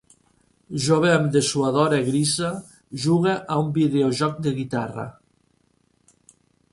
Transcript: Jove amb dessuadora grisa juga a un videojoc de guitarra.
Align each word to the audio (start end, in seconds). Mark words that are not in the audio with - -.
Jove 0.85 1.09
amb 1.17 1.27
dessuadora 1.35 1.99
grisa 2.07 2.49
juga 3.03 3.35
a 3.57 3.57
un 3.65 3.69
videojoc 3.77 4.39
de 4.47 4.55
guitarra. 4.61 5.07